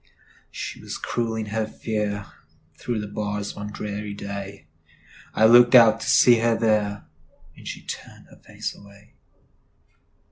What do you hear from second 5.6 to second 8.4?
out to see her there, And she turned her